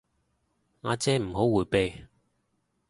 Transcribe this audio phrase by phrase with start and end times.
[0.81, 2.05] 阿姐唔好迴避